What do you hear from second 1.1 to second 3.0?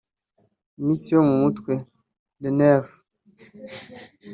yo mu mutwe (les nerfs)